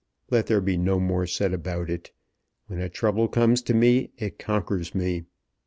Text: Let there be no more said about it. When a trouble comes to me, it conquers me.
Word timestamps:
Let 0.31 0.47
there 0.47 0.61
be 0.61 0.77
no 0.77 0.99
more 0.99 1.27
said 1.27 1.53
about 1.53 1.87
it. 1.91 2.11
When 2.65 2.79
a 2.79 2.89
trouble 2.89 3.27
comes 3.27 3.61
to 3.61 3.75
me, 3.75 4.09
it 4.17 4.39
conquers 4.39 4.95
me. 4.95 5.25